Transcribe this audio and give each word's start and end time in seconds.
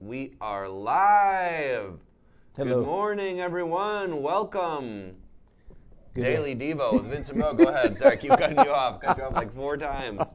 We 0.00 0.34
are 0.40 0.68
live. 0.68 1.98
Hello. 2.56 2.80
Good 2.80 2.86
morning, 2.86 3.40
everyone. 3.40 4.22
Welcome. 4.22 5.16
Good 6.14 6.22
Daily 6.22 6.54
Devo 6.54 6.92
with 6.94 7.04
Vince 7.06 7.30
and 7.30 7.40
Bo. 7.40 7.54
Go 7.54 7.64
ahead. 7.64 7.96
Sorry, 7.96 8.12
I 8.12 8.16
keep 8.16 8.30
cutting 8.38 8.58
you 8.58 8.72
off. 8.72 9.00
Cut 9.00 9.16
you 9.16 9.24
off 9.24 9.34
like 9.34 9.54
four 9.54 9.76
times. 9.76 10.26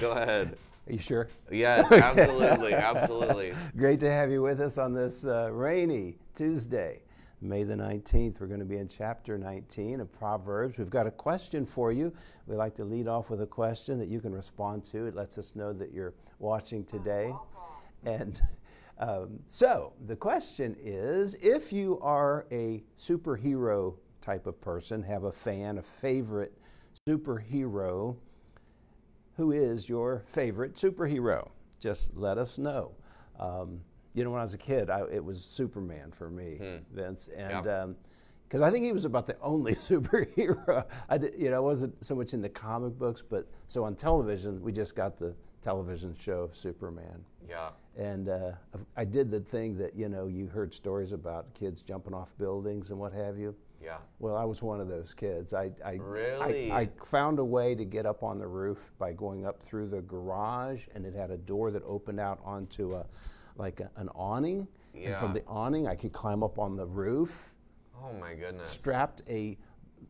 Go 0.00 0.12
ahead. 0.12 0.56
Are 0.86 0.92
you 0.92 0.98
sure? 0.98 1.28
Yes, 1.50 1.90
absolutely, 1.92 2.74
absolutely. 2.74 3.52
Great 3.76 4.00
to 4.00 4.10
have 4.10 4.30
you 4.30 4.42
with 4.42 4.60
us 4.60 4.78
on 4.78 4.92
this 4.92 5.24
uh, 5.24 5.50
rainy 5.52 6.18
Tuesday, 6.34 7.02
May 7.40 7.64
the 7.64 7.74
19th. 7.74 8.40
We're 8.40 8.46
going 8.46 8.60
to 8.60 8.66
be 8.66 8.78
in 8.78 8.88
chapter 8.88 9.38
19 9.38 10.00
of 10.00 10.12
Proverbs. 10.12 10.78
We've 10.78 10.90
got 10.90 11.06
a 11.06 11.12
question 11.12 11.66
for 11.66 11.92
you. 11.92 12.12
We'd 12.46 12.56
like 12.56 12.74
to 12.76 12.84
lead 12.84 13.08
off 13.08 13.28
with 13.30 13.42
a 13.42 13.46
question 13.46 13.98
that 13.98 14.08
you 14.08 14.20
can 14.20 14.32
respond 14.32 14.84
to. 14.86 15.06
It 15.06 15.14
lets 15.16 15.38
us 15.38 15.56
know 15.56 15.72
that 15.72 15.92
you're 15.92 16.14
watching 16.38 16.84
today. 16.84 17.32
And 18.04 18.40
um, 18.98 19.40
so 19.46 19.92
the 20.06 20.16
question 20.16 20.76
is 20.80 21.34
if 21.36 21.72
you 21.72 21.98
are 22.00 22.46
a 22.50 22.82
superhero 22.98 23.96
type 24.20 24.46
of 24.46 24.60
person, 24.60 25.02
have 25.02 25.24
a 25.24 25.32
fan, 25.32 25.78
a 25.78 25.82
favorite 25.82 26.56
superhero, 27.08 28.16
who 29.36 29.50
is 29.52 29.88
your 29.88 30.22
favorite 30.26 30.74
superhero? 30.74 31.48
Just 31.80 32.16
let 32.16 32.38
us 32.38 32.58
know. 32.58 32.92
Um, 33.38 33.80
you 34.14 34.24
know, 34.24 34.30
when 34.30 34.40
I 34.40 34.42
was 34.42 34.54
a 34.54 34.58
kid, 34.58 34.90
I, 34.90 35.02
it 35.10 35.24
was 35.24 35.42
Superman 35.42 36.12
for 36.12 36.28
me, 36.30 36.60
Vince, 36.92 37.28
and 37.34 37.64
Yep. 37.64 37.82
um, 37.82 37.96
because 38.46 38.60
I 38.60 38.70
think 38.70 38.84
he 38.84 38.92
was 38.92 39.06
about 39.06 39.26
the 39.26 39.36
only 39.40 39.74
superhero. 39.90 40.84
I 41.08 41.16
did, 41.16 41.32
you 41.38 41.48
know, 41.50 41.56
I 41.56 41.60
wasn't 41.60 42.04
so 42.04 42.14
much 42.14 42.34
into 42.34 42.50
comic 42.50 42.98
books, 42.98 43.22
but 43.22 43.48
so 43.66 43.82
on 43.84 43.94
television, 43.96 44.60
we 44.62 44.72
just 44.72 44.94
got 44.94 45.18
the 45.18 45.34
television 45.62 46.14
show 46.18 46.42
of 46.42 46.54
Superman. 46.54 47.24
Yeah. 47.48 47.70
And 47.96 48.28
uh, 48.28 48.52
I 48.96 49.04
did 49.04 49.30
the 49.30 49.40
thing 49.40 49.76
that 49.78 49.94
you 49.94 50.08
know 50.08 50.26
you 50.26 50.46
heard 50.46 50.74
stories 50.74 51.12
about 51.12 51.54
kids 51.54 51.80
jumping 51.82 52.12
off 52.14 52.36
buildings 52.36 52.90
and 52.90 52.98
what 52.98 53.12
have 53.12 53.38
you. 53.38 53.54
Yeah. 53.82 53.96
Well, 54.20 54.36
I 54.36 54.44
was 54.44 54.62
one 54.62 54.80
of 54.80 54.86
those 54.88 55.12
kids. 55.12 55.52
I, 55.54 55.72
I, 55.84 55.94
Really? 55.94 56.70
I, 56.70 56.80
I 56.82 56.90
found 57.04 57.38
a 57.40 57.44
way 57.44 57.74
to 57.74 57.84
get 57.84 58.06
up 58.06 58.22
on 58.22 58.38
the 58.38 58.46
roof 58.46 58.92
by 58.98 59.12
going 59.12 59.44
up 59.44 59.60
through 59.60 59.88
the 59.88 60.02
garage, 60.02 60.86
and 60.94 61.04
it 61.04 61.14
had 61.14 61.30
a 61.32 61.36
door 61.36 61.70
that 61.72 61.82
opened 61.84 62.20
out 62.20 62.38
onto 62.44 62.94
a, 62.94 63.04
like 63.56 63.80
a, 63.80 63.90
an 63.96 64.08
awning. 64.14 64.68
And 64.94 65.14
from 65.16 65.32
the 65.32 65.42
awning, 65.48 65.88
I 65.88 65.96
could 65.96 66.12
climb 66.12 66.42
up 66.44 66.58
on 66.58 66.76
the 66.76 66.86
roof, 66.86 67.54
Oh 67.98 68.12
my 68.20 68.34
goodness. 68.34 68.68
strapped 68.70 69.22
a, 69.28 69.58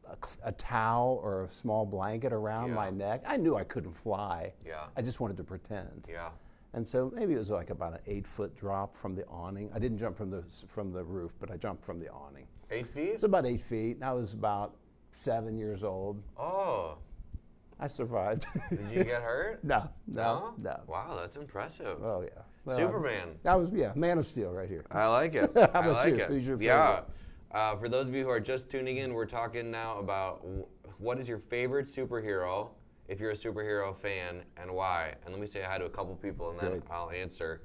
a, 0.08 0.16
a 0.48 0.52
towel 0.52 1.20
or 1.22 1.44
a 1.44 1.50
small 1.50 1.84
blanket 1.86 2.32
around 2.32 2.72
my 2.72 2.90
neck. 2.90 3.22
I 3.26 3.36
knew 3.36 3.56
I 3.56 3.64
couldn't 3.64 3.92
fly. 3.92 4.52
Yeah. 4.66 4.84
I 4.96 5.02
just 5.02 5.20
wanted 5.20 5.36
to 5.38 5.44
pretend. 5.44 6.06
Yeah. 6.08 6.30
And 6.74 6.86
so 6.86 7.12
maybe 7.14 7.34
it 7.34 7.38
was 7.38 7.50
like 7.50 7.70
about 7.70 7.92
an 7.92 7.98
eight 8.06 8.26
foot 8.26 8.56
drop 8.56 8.94
from 8.94 9.14
the 9.14 9.24
awning. 9.26 9.70
I 9.74 9.78
didn't 9.78 9.98
jump 9.98 10.16
from 10.16 10.30
the, 10.30 10.42
from 10.68 10.92
the 10.92 11.04
roof, 11.04 11.34
but 11.38 11.50
I 11.50 11.56
jumped 11.56 11.84
from 11.84 11.98
the 11.98 12.08
awning. 12.08 12.46
Eight 12.70 12.86
feet? 12.88 13.10
It's 13.10 13.24
about 13.24 13.44
eight 13.46 13.60
feet. 13.60 13.96
and 13.96 14.04
I 14.04 14.12
was 14.12 14.32
about 14.32 14.76
seven 15.10 15.58
years 15.58 15.84
old. 15.84 16.22
Oh. 16.38 16.96
I 17.78 17.88
survived. 17.88 18.46
Did 18.70 18.80
you 18.90 19.04
get 19.04 19.22
hurt? 19.22 19.58
no, 19.64 19.90
no, 20.06 20.54
no. 20.58 20.80
Wow, 20.86 21.16
that's 21.20 21.36
impressive. 21.36 21.98
Oh 22.02 22.22
yeah. 22.22 22.42
Well, 22.64 22.76
Superman. 22.76 23.30
That 23.42 23.58
was 23.58 23.70
yeah, 23.72 23.92
Man 23.96 24.18
of 24.18 24.26
Steel 24.26 24.52
right 24.52 24.68
here. 24.68 24.84
I 24.90 25.08
like 25.08 25.34
it. 25.34 25.50
How 25.54 25.62
I 25.62 25.64
about 25.64 25.92
like 25.96 26.08
you? 26.10 26.14
it. 26.20 26.28
Who's 26.28 26.46
your 26.46 26.62
Yeah. 26.62 27.00
Uh, 27.52 27.76
for 27.76 27.88
those 27.88 28.08
of 28.08 28.14
you 28.14 28.24
who 28.24 28.30
are 28.30 28.40
just 28.40 28.70
tuning 28.70 28.96
in, 28.96 29.12
we're 29.12 29.26
talking 29.26 29.70
now 29.70 29.98
about 29.98 30.40
wh- 30.40 31.00
what 31.00 31.18
is 31.18 31.28
your 31.28 31.38
favorite 31.38 31.86
superhero, 31.86 32.70
if 33.08 33.20
you're 33.20 33.32
a 33.32 33.36
superhero 33.36 33.94
fan, 33.94 34.42
and 34.56 34.70
why. 34.70 35.14
And 35.24 35.34
let 35.34 35.40
me 35.40 35.46
say 35.46 35.62
hi 35.62 35.76
to 35.76 35.84
a 35.84 35.90
couple 35.90 36.14
people, 36.16 36.50
and 36.50 36.58
then 36.58 36.70
Great. 36.70 36.82
I'll 36.90 37.10
answer. 37.10 37.60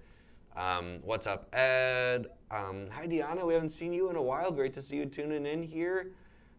Um, 0.57 0.99
what's 1.03 1.25
up, 1.25 1.53
Ed? 1.55 2.27
Um, 2.51 2.87
hi, 2.91 3.05
Diana. 3.05 3.45
We 3.45 3.53
haven't 3.53 3.69
seen 3.69 3.93
you 3.93 4.09
in 4.09 4.17
a 4.17 4.21
while. 4.21 4.51
Great 4.51 4.73
to 4.73 4.81
see 4.81 4.97
you 4.97 5.05
tuning 5.05 5.45
in 5.45 5.63
here. 5.63 6.11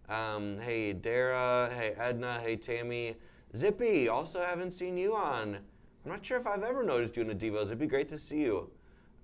Um, 0.08 0.58
hey, 0.60 0.94
Dara. 0.94 1.70
Hey, 1.76 1.94
Edna. 1.98 2.40
Hey, 2.42 2.56
Tammy. 2.56 3.16
Zippy. 3.54 4.08
Also 4.08 4.40
haven't 4.40 4.72
seen 4.72 4.96
you 4.96 5.14
on. 5.14 5.56
I'm 5.56 6.10
not 6.10 6.24
sure 6.24 6.38
if 6.38 6.46
I've 6.46 6.62
ever 6.62 6.82
noticed 6.82 7.16
you 7.16 7.22
in 7.22 7.30
a 7.30 7.34
Devo. 7.34 7.66
Zippy, 7.68 7.86
great 7.86 8.08
to 8.08 8.18
see 8.18 8.40
you. 8.40 8.70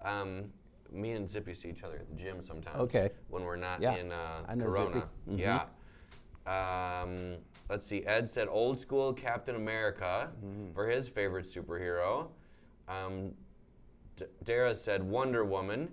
Um, 0.04 0.52
me 0.94 1.12
and 1.12 1.28
Zippy 1.28 1.54
see 1.54 1.68
each 1.70 1.82
other 1.82 1.96
at 1.96 2.08
the 2.08 2.14
gym 2.14 2.40
sometimes. 2.40 2.80
Okay. 2.80 3.10
When 3.28 3.42
we're 3.44 3.56
not 3.56 3.80
Yeah, 3.82 3.96
in 3.96 4.12
uh, 4.12 4.42
I 4.48 4.54
know 4.54 4.66
Corona. 4.66 4.94
Zippy. 5.26 5.42
Mhm. 5.42 5.66
Yeah. 6.46 7.02
Um, 7.02 7.36
let's 7.68 7.86
see. 7.86 8.04
Ed 8.04 8.30
said 8.30 8.48
old 8.48 8.80
school 8.80 9.12
Captain 9.12 9.56
America 9.56 10.30
Mm-hmm. 10.44 10.72
for 10.74 10.88
his 10.88 11.08
favorite 11.08 11.46
superhero. 11.46 12.28
Um, 12.88 13.32
D- 14.16 14.26
Dara 14.44 14.74
said 14.74 15.02
Wonder 15.02 15.44
Woman. 15.44 15.88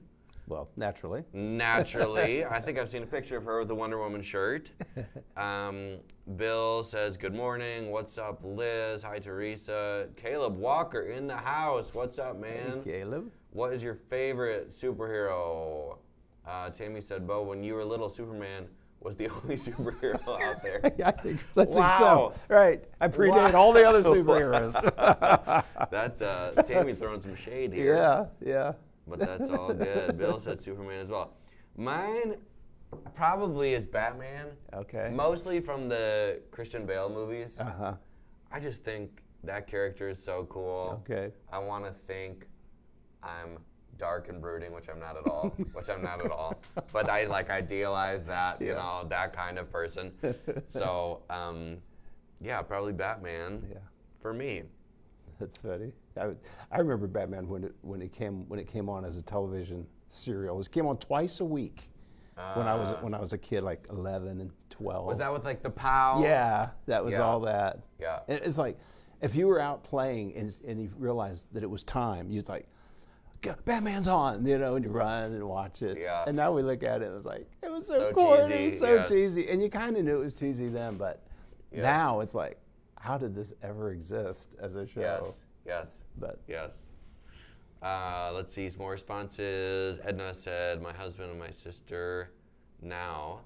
Well, 0.47 0.69
naturally. 0.75 1.23
Naturally, 1.33 2.43
I 2.49 2.59
think 2.59 2.77
I've 2.77 2.89
seen 2.89 3.03
a 3.03 3.07
picture 3.07 3.37
of 3.37 3.45
her 3.45 3.59
with 3.59 3.69
the 3.69 3.75
Wonder 3.75 3.97
Woman 3.99 4.21
shirt. 4.21 4.69
Um, 5.37 5.97
Bill 6.35 6.83
says, 6.83 7.17
Good 7.17 7.33
morning. 7.33 7.89
What's 7.89 8.17
up, 8.19 8.41
Liz? 8.43 9.01
Hi, 9.03 9.17
Teresa. 9.17 10.07
Caleb 10.15 10.55
Walker 10.57 11.01
in 11.01 11.25
the 11.25 11.35
house. 11.37 11.93
What's 11.95 12.19
up, 12.19 12.37
man? 12.39 12.81
Caleb. 12.83 13.31
What 13.51 13.73
is 13.73 13.83
your 13.83 13.95
favorite 13.95 14.71
superhero? 14.71 15.97
Uh, 16.47 16.69
Tammy 16.71 17.01
said, 17.01 17.27
Bo, 17.27 17.43
when 17.43 17.63
you 17.63 17.73
were 17.75 17.85
little, 17.85 18.09
Superman 18.09 18.67
was 19.01 19.15
the 19.15 19.27
only 19.43 19.55
superhero 19.55 20.15
out 20.41 20.63
there. 20.63 20.79
Yeah, 20.97 21.09
I 21.09 21.11
think 21.11 21.39
I 21.57 21.65
think 21.65 21.77
Wow. 21.77 22.31
so. 22.33 22.41
Right. 22.53 22.83
I 22.99 23.07
predated 23.07 23.53
all 23.53 23.73
the 23.73 23.87
other 23.87 24.01
superheroes. 24.15 24.73
That's 25.91 26.21
uh, 26.21 26.63
Tammy 26.65 26.93
throwing 26.95 27.21
some 27.21 27.35
shade 27.35 27.73
here. 27.73 27.95
yeah, 27.95 28.25
yeah. 28.45 28.73
but 29.07 29.19
that's 29.19 29.49
all 29.49 29.73
good. 29.73 30.17
Bill 30.17 30.39
said 30.39 30.61
Superman 30.61 31.01
as 31.01 31.09
well. 31.09 31.33
Mine 31.77 32.35
probably 33.15 33.73
is 33.73 33.85
Batman. 33.85 34.47
Okay. 34.73 35.09
Mostly 35.13 35.59
from 35.59 35.89
the 35.89 36.41
Christian 36.51 36.85
Bale 36.85 37.09
movies. 37.09 37.59
Uh 37.59 37.71
huh. 37.77 37.93
I 38.51 38.59
just 38.59 38.83
think 38.83 39.21
that 39.43 39.65
character 39.67 40.09
is 40.09 40.23
so 40.23 40.45
cool. 40.49 41.01
Okay. 41.09 41.31
I 41.51 41.59
want 41.59 41.85
to 41.85 41.91
think 41.91 42.47
I'm 43.23 43.57
dark 43.97 44.29
and 44.29 44.41
brooding, 44.41 44.73
which 44.73 44.85
I'm 44.89 44.99
not 44.99 45.15
at 45.17 45.27
all. 45.27 45.49
which 45.73 45.89
I'm 45.89 46.01
not 46.01 46.23
at 46.25 46.31
all. 46.31 46.55
But 46.91 47.09
I 47.09 47.25
like 47.25 47.49
idealize 47.49 48.23
that, 48.25 48.59
you 48.61 48.67
Yeah. 48.69 48.73
know, 48.75 49.05
that 49.09 49.33
kind 49.33 49.59
of 49.59 49.71
person. 49.71 50.11
so, 50.67 51.21
um, 51.29 51.77
yeah, 52.39 52.61
probably 52.61 52.93
Batman 52.93 53.63
Yeah. 53.71 53.77
for 54.19 54.33
me. 54.33 54.63
That's 55.39 55.57
funny. 55.57 55.91
I, 56.19 56.31
I 56.71 56.79
remember 56.79 57.07
Batman 57.07 57.47
when 57.47 57.63
it 57.63 57.75
when 57.81 58.01
it 58.01 58.11
came 58.11 58.47
when 58.47 58.59
it 58.59 58.67
came 58.67 58.89
on 58.89 59.05
as 59.05 59.17
a 59.17 59.21
television 59.23 59.87
serial. 60.09 60.59
It 60.59 60.69
came 60.71 60.85
on 60.87 60.97
twice 60.97 61.39
a 61.39 61.45
week 61.45 61.89
when 62.53 62.67
I 62.67 62.75
was 62.75 62.91
when 63.01 63.13
I 63.13 63.19
was 63.19 63.33
a 63.33 63.37
kid, 63.37 63.61
like 63.63 63.85
eleven 63.89 64.41
and 64.41 64.51
twelve. 64.69 65.05
Uh. 65.05 65.07
Was 65.07 65.17
that 65.19 65.31
with 65.33 65.43
like 65.45 65.61
the 65.63 65.69
pow? 65.69 66.21
Yeah, 66.23 66.69
that 66.87 67.03
was 67.03 67.13
Yeah. 67.13 67.21
all 67.21 67.39
that. 67.41 67.79
Yeah. 67.99 68.19
And 68.27 68.39
it's 68.43 68.57
like 68.57 68.77
if 69.21 69.35
you 69.35 69.47
were 69.47 69.59
out 69.59 69.83
playing 69.83 70.35
and, 70.35 70.53
and 70.67 70.79
you 70.81 70.89
realized 70.97 71.47
that 71.53 71.63
it 71.63 71.69
was 71.69 71.83
time, 71.83 72.29
you'd 72.31 72.49
like, 72.49 72.63
"G- 72.63 72.67
Batman's 73.65 74.07
on, 74.07 74.45
you 74.45 74.57
know, 74.57 74.75
and 74.75 74.85
you 74.85 74.91
run 74.91 75.31
and 75.33 75.43
watch 75.47 75.81
it. 75.81 75.97
Yeah. 75.99 76.23
And 76.27 76.35
now 76.35 76.51
we 76.51 76.61
look 76.61 76.83
at 76.83 77.01
it, 77.01 77.05
it 77.05 77.13
was 77.13 77.25
like 77.25 77.49
it 77.63 77.71
was 77.71 77.87
so, 77.87 77.95
So 77.95 78.11
corny, 78.13 78.53
cheesy, 78.71 78.77
so 78.77 78.95
yes. 78.95 79.09
cheesy, 79.09 79.49
and 79.49 79.61
you 79.61 79.69
kind 79.69 79.97
of 79.97 80.03
knew 80.05 80.15
it 80.17 80.23
was 80.23 80.35
cheesy 80.35 80.69
then, 80.69 80.97
but 80.97 81.23
Yes. 81.71 81.83
now 81.83 82.19
it's 82.19 82.35
like, 82.35 82.59
how 82.99 83.17
did 83.17 83.33
this 83.33 83.53
ever 83.63 83.91
exist 83.91 84.55
as 84.59 84.75
a 84.75 84.85
show? 84.85 85.01
Yes. 85.01 85.41
Yes. 85.65 86.01
But 86.19 86.39
Yes. 86.47 86.87
Uh, 87.81 88.31
let's 88.33 88.53
see 88.53 88.69
some 88.69 88.79
more 88.81 88.91
responses. 88.91 89.97
Edna 90.03 90.35
said, 90.35 90.81
"My 90.83 90.93
husband 90.93 91.31
and 91.31 91.39
my 91.39 91.49
sister 91.49 92.29
now." 92.79 93.41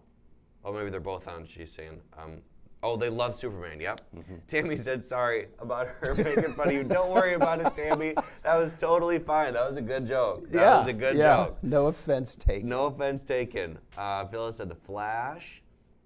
Oh, 0.65 0.73
maybe 0.73 0.89
they're 0.89 0.99
both 0.99 1.25
on. 1.29 1.45
She's 1.45 1.71
saying, 1.71 2.01
um, 2.17 2.41
"Oh, 2.85 2.97
they 2.97 3.09
love 3.09 3.35
Superman." 3.35 3.79
Yep. 3.79 4.01
Mm-hmm. 4.15 4.35
Tammy 4.47 4.77
said, 4.77 5.03
"Sorry 5.03 5.47
about 5.59 5.87
her 5.87 6.15
making 6.27 6.53
fun 6.53 6.67
of 6.67 6.73
you. 6.73 6.83
Don't 6.83 7.11
worry 7.11 7.33
about 7.33 7.59
it, 7.59 7.73
Tammy. 7.73 8.13
That 8.43 8.55
was 8.55 8.73
totally 8.75 9.19
fine. 9.19 9.53
That 9.53 9.67
was 9.67 9.77
a 9.77 9.81
good 9.81 10.05
joke. 10.05 10.49
That 10.51 10.61
yeah, 10.61 10.79
was 10.79 10.87
a 10.87 10.93
good 10.93 11.15
yeah. 11.15 11.35
joke. 11.35 11.57
No 11.63 11.87
offense 11.87 12.35
taken. 12.35 12.69
No 12.69 12.85
offense 12.85 13.23
taken." 13.23 13.77
Uh, 13.97 14.25
Phyllis 14.25 14.57
said, 14.57 14.69
"The 14.69 14.75
Flash." 14.75 15.61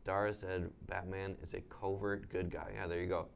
Dara 0.06 0.34
said, 0.34 0.70
"Batman 0.88 1.36
is 1.44 1.54
a 1.54 1.62
covert 1.62 2.30
good 2.30 2.50
guy." 2.50 2.72
Yeah, 2.74 2.88
there 2.88 3.02
you 3.02 3.08
go. 3.08 3.28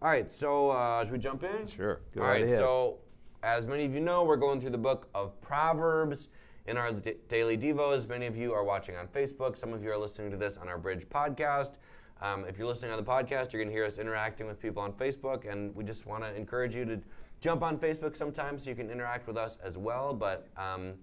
All 0.00 0.10
right, 0.10 0.30
so 0.30 0.70
uh, 0.70 1.02
should 1.02 1.12
we 1.12 1.18
jump 1.18 1.44
in? 1.44 1.66
Sure, 1.66 2.00
go 2.14 2.22
All 2.22 2.28
right 2.28 2.44
ahead. 2.44 2.58
so 2.58 2.98
as 3.44 3.66
many 3.66 3.84
of 3.84 3.92
you 3.92 4.00
know, 4.00 4.24
we're 4.24 4.36
going 4.36 4.60
through 4.60 4.70
the 4.70 4.78
book 4.78 5.08
of 5.14 5.38
Proverbs 5.42 6.28
in 6.66 6.78
our 6.78 6.92
d- 6.92 7.14
daily 7.28 7.58
devos. 7.58 8.08
Many 8.08 8.26
of 8.26 8.36
you 8.36 8.54
are 8.54 8.64
watching 8.64 8.96
on 8.96 9.06
Facebook. 9.08 9.56
Some 9.56 9.74
of 9.74 9.82
you 9.82 9.90
are 9.90 9.98
listening 9.98 10.30
to 10.30 10.36
this 10.38 10.56
on 10.56 10.66
our 10.68 10.78
Bridge 10.78 11.06
podcast. 11.08 11.72
Um, 12.20 12.44
if 12.46 12.58
you're 12.58 12.66
listening 12.66 12.90
on 12.90 12.96
the 12.96 13.04
podcast, 13.04 13.52
you're 13.52 13.62
going 13.62 13.68
to 13.68 13.74
hear 13.74 13.84
us 13.84 13.98
interacting 13.98 14.46
with 14.46 14.60
people 14.60 14.82
on 14.82 14.92
Facebook, 14.92 15.50
and 15.50 15.74
we 15.74 15.84
just 15.84 16.06
want 16.06 16.22
to 16.22 16.34
encourage 16.34 16.74
you 16.74 16.84
to 16.84 17.00
jump 17.40 17.62
on 17.62 17.78
Facebook 17.78 18.16
sometimes 18.16 18.64
so 18.64 18.70
you 18.70 18.76
can 18.76 18.90
interact 18.90 19.26
with 19.26 19.36
us 19.36 19.58
as 19.62 19.76
well. 19.76 20.14
But 20.14 20.48
um, 20.56 20.94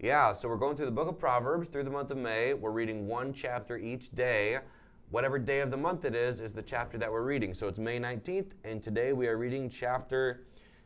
yeah, 0.00 0.32
so 0.32 0.48
we're 0.48 0.56
going 0.56 0.76
through 0.76 0.86
the 0.86 0.92
book 0.92 1.08
of 1.08 1.18
Proverbs 1.18 1.68
through 1.68 1.84
the 1.84 1.90
month 1.90 2.10
of 2.10 2.16
May. 2.16 2.54
We're 2.54 2.70
reading 2.70 3.06
one 3.06 3.32
chapter 3.32 3.76
each 3.76 4.10
day. 4.12 4.58
Whatever 5.10 5.38
day 5.38 5.60
of 5.60 5.70
the 5.70 5.76
month 5.76 6.04
it 6.04 6.14
is, 6.14 6.40
is 6.40 6.52
the 6.52 6.62
chapter 6.62 6.98
that 6.98 7.10
we're 7.10 7.22
reading. 7.22 7.54
So 7.54 7.68
it's 7.68 7.78
May 7.78 7.98
19th, 7.98 8.50
and 8.64 8.82
today 8.82 9.12
we 9.12 9.26
are 9.26 9.36
reading 9.36 9.70
chapter 9.70 10.44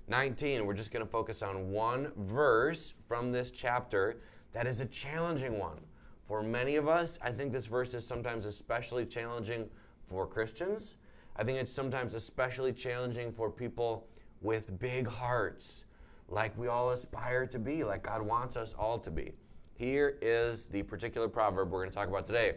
19. 0.08 0.64
We're 0.64 0.74
just 0.74 0.92
going 0.92 1.04
to 1.04 1.10
focus 1.10 1.42
on 1.42 1.70
one 1.70 2.12
verse 2.16 2.94
from 3.08 3.32
this 3.32 3.50
chapter 3.50 4.18
that 4.52 4.66
is 4.66 4.80
a 4.80 4.86
challenging 4.86 5.58
one. 5.58 5.78
For 6.26 6.42
many 6.42 6.76
of 6.76 6.88
us, 6.88 7.18
I 7.22 7.30
think 7.30 7.52
this 7.52 7.66
verse 7.66 7.94
is 7.94 8.06
sometimes 8.06 8.44
especially 8.44 9.04
challenging 9.04 9.68
for 10.06 10.26
Christians. 10.26 10.94
I 11.36 11.44
think 11.44 11.58
it's 11.58 11.72
sometimes 11.72 12.14
especially 12.14 12.72
challenging 12.72 13.32
for 13.32 13.50
people 13.50 14.06
with 14.40 14.78
big 14.78 15.06
hearts, 15.06 15.84
like 16.28 16.56
we 16.58 16.68
all 16.68 16.90
aspire 16.90 17.46
to 17.46 17.58
be, 17.58 17.84
like 17.84 18.02
God 18.02 18.22
wants 18.22 18.56
us 18.56 18.74
all 18.78 18.98
to 19.00 19.10
be. 19.10 19.32
Here 19.74 20.18
is 20.20 20.66
the 20.66 20.82
particular 20.82 21.28
proverb 21.28 21.70
we're 21.70 21.80
going 21.80 21.90
to 21.90 21.94
talk 21.94 22.08
about 22.08 22.26
today. 22.26 22.56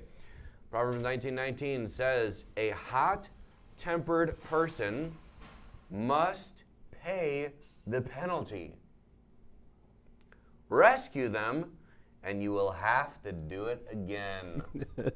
Proverbs 0.69 1.01
19:19 1.01 1.87
says, 1.87 2.45
"A 2.57 2.71
hot-tempered 2.71 4.41
person 4.43 5.17
must 5.89 6.63
pay 6.91 7.53
the 7.87 8.01
penalty. 8.01 8.75
Rescue 10.69 11.29
them, 11.29 11.77
and 12.25 12.41
you 12.41 12.51
will 12.51 12.71
have 12.71 13.21
to 13.23 13.31
do 13.31 13.65
it 13.65 13.85
again." 13.91 14.63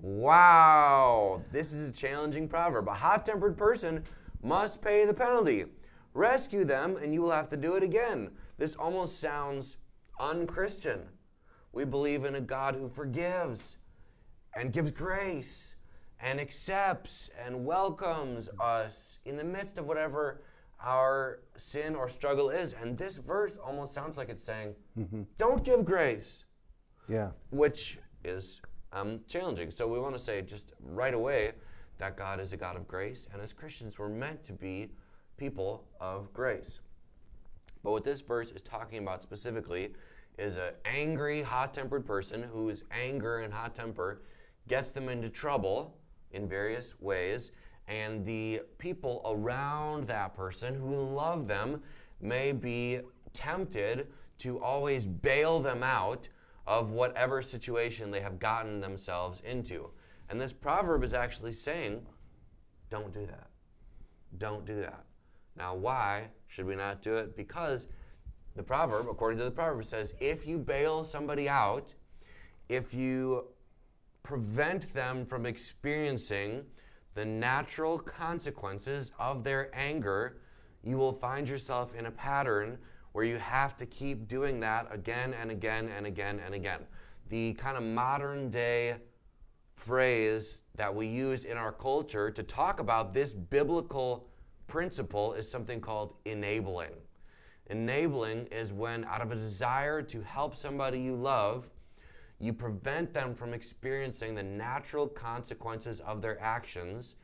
wow, 0.00 1.42
this 1.52 1.72
is 1.72 1.88
a 1.88 1.92
challenging 1.92 2.48
proverb. 2.48 2.88
A 2.88 2.94
hot-tempered 2.94 3.56
person 3.56 4.04
must 4.42 4.82
pay 4.82 5.04
the 5.06 5.14
penalty. 5.14 5.66
Rescue 6.12 6.64
them, 6.64 6.96
and 6.96 7.14
you 7.14 7.22
will 7.22 7.30
have 7.30 7.48
to 7.50 7.56
do 7.56 7.76
it 7.76 7.82
again. 7.82 8.30
This 8.58 8.74
almost 8.74 9.20
sounds 9.20 9.76
unchristian. 10.18 11.02
We 11.72 11.84
believe 11.84 12.24
in 12.24 12.34
a 12.34 12.40
God 12.40 12.74
who 12.74 12.88
forgives 12.88 13.76
and 14.54 14.72
gives 14.72 14.90
grace 14.90 15.76
and 16.20 16.40
accepts 16.40 17.30
and 17.42 17.64
welcomes 17.64 18.50
us 18.60 19.18
in 19.24 19.36
the 19.36 19.44
midst 19.44 19.78
of 19.78 19.86
whatever 19.86 20.42
our 20.82 21.40
sin 21.56 21.94
or 21.94 22.08
struggle 22.08 22.50
is. 22.50 22.74
And 22.80 22.96
this 22.96 23.16
verse 23.16 23.58
almost 23.58 23.92
sounds 23.92 24.16
like 24.16 24.28
it's 24.28 24.42
saying, 24.42 24.74
mm-hmm. 24.98 25.22
don't 25.38 25.64
give 25.64 25.84
grace. 25.84 26.44
Yeah. 27.08 27.30
Which 27.50 27.98
is 28.24 28.60
um, 28.92 29.20
challenging. 29.26 29.70
So 29.70 29.86
we 29.86 29.98
want 29.98 30.14
to 30.14 30.18
say 30.18 30.42
just 30.42 30.72
right 30.80 31.14
away 31.14 31.52
that 31.98 32.16
God 32.16 32.40
is 32.40 32.52
a 32.52 32.56
God 32.56 32.76
of 32.76 32.88
grace, 32.88 33.28
and 33.32 33.42
as 33.42 33.52
Christians, 33.52 33.98
we're 33.98 34.08
meant 34.08 34.42
to 34.44 34.52
be 34.52 34.88
people 35.36 35.84
of 36.00 36.32
grace. 36.32 36.80
But 37.82 37.92
what 37.92 38.04
this 38.04 38.22
verse 38.22 38.50
is 38.50 38.62
talking 38.62 38.98
about 38.98 39.22
specifically 39.22 39.92
is 40.38 40.56
an 40.56 40.72
angry, 40.84 41.42
hot 41.42 41.74
tempered 41.74 42.06
person 42.06 42.42
whose 42.42 42.84
anger 42.90 43.40
and 43.40 43.52
hot 43.52 43.74
temper 43.74 44.22
gets 44.66 44.90
them 44.90 45.08
into 45.08 45.28
trouble 45.28 45.96
in 46.32 46.48
various 46.48 46.98
ways. 47.00 47.52
And 47.90 48.24
the 48.24 48.62
people 48.78 49.20
around 49.26 50.06
that 50.06 50.36
person 50.36 50.76
who 50.76 50.94
love 50.94 51.48
them 51.48 51.82
may 52.20 52.52
be 52.52 53.00
tempted 53.32 54.06
to 54.38 54.62
always 54.62 55.06
bail 55.06 55.58
them 55.58 55.82
out 55.82 56.28
of 56.68 56.92
whatever 56.92 57.42
situation 57.42 58.12
they 58.12 58.20
have 58.20 58.38
gotten 58.38 58.80
themselves 58.80 59.42
into. 59.44 59.90
And 60.28 60.40
this 60.40 60.52
proverb 60.52 61.02
is 61.02 61.12
actually 61.12 61.52
saying, 61.52 62.06
don't 62.90 63.12
do 63.12 63.26
that. 63.26 63.48
Don't 64.38 64.64
do 64.64 64.76
that. 64.76 65.04
Now, 65.56 65.74
why 65.74 66.28
should 66.46 66.66
we 66.66 66.76
not 66.76 67.02
do 67.02 67.16
it? 67.16 67.36
Because 67.36 67.88
the 68.54 68.62
proverb, 68.62 69.08
according 69.08 69.38
to 69.38 69.44
the 69.44 69.50
proverb, 69.50 69.84
says 69.84 70.14
if 70.20 70.46
you 70.46 70.58
bail 70.58 71.02
somebody 71.02 71.48
out, 71.48 71.92
if 72.68 72.94
you 72.94 73.46
prevent 74.22 74.94
them 74.94 75.26
from 75.26 75.44
experiencing 75.44 76.62
the 77.20 77.26
natural 77.26 77.98
consequences 77.98 79.12
of 79.18 79.44
their 79.44 79.68
anger, 79.74 80.38
you 80.82 80.96
will 80.96 81.12
find 81.12 81.46
yourself 81.46 81.94
in 81.94 82.06
a 82.06 82.10
pattern 82.10 82.78
where 83.12 83.26
you 83.26 83.36
have 83.36 83.76
to 83.76 83.84
keep 83.84 84.26
doing 84.26 84.58
that 84.60 84.88
again 84.90 85.34
and 85.34 85.50
again 85.50 85.90
and 85.94 86.06
again 86.06 86.40
and 86.42 86.54
again. 86.54 86.80
The 87.28 87.52
kind 87.52 87.76
of 87.76 87.82
modern 87.82 88.50
day 88.50 88.94
phrase 89.74 90.62
that 90.76 90.94
we 90.94 91.08
use 91.08 91.44
in 91.44 91.58
our 91.58 91.72
culture 91.72 92.30
to 92.30 92.42
talk 92.42 92.80
about 92.80 93.12
this 93.12 93.32
biblical 93.32 94.26
principle 94.66 95.34
is 95.34 95.46
something 95.46 95.78
called 95.78 96.14
enabling. 96.24 96.92
Enabling 97.66 98.46
is 98.46 98.72
when, 98.72 99.04
out 99.04 99.20
of 99.20 99.30
a 99.30 99.36
desire 99.36 100.00
to 100.00 100.22
help 100.22 100.56
somebody 100.56 100.98
you 100.98 101.16
love, 101.16 101.68
you 102.40 102.52
prevent 102.52 103.12
them 103.12 103.34
from 103.34 103.52
experiencing 103.52 104.34
the 104.34 104.42
natural 104.42 105.06
consequences 105.06 106.00
of 106.00 106.22
their 106.22 106.40
actions, 106.40 107.14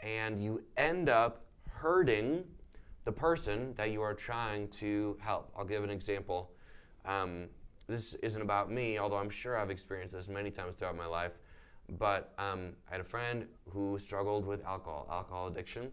and 0.00 0.42
you 0.42 0.62
end 0.76 1.08
up 1.08 1.44
hurting 1.68 2.44
the 3.04 3.12
person 3.12 3.74
that 3.76 3.90
you 3.90 4.00
are 4.00 4.14
trying 4.14 4.68
to 4.68 5.16
help. 5.20 5.52
I'll 5.56 5.64
give 5.64 5.84
an 5.84 5.90
example. 5.90 6.50
Um, 7.04 7.48
this 7.86 8.14
isn't 8.14 8.40
about 8.40 8.70
me, 8.70 8.98
although 8.98 9.18
I'm 9.18 9.30
sure 9.30 9.58
I've 9.58 9.70
experienced 9.70 10.14
this 10.14 10.28
many 10.28 10.50
times 10.50 10.74
throughout 10.76 10.96
my 10.96 11.06
life. 11.06 11.32
But 11.98 12.32
um, 12.38 12.70
I 12.88 12.92
had 12.92 13.00
a 13.02 13.04
friend 13.04 13.46
who 13.68 13.98
struggled 13.98 14.46
with 14.46 14.64
alcohol, 14.64 15.06
alcohol 15.10 15.48
addiction, 15.48 15.90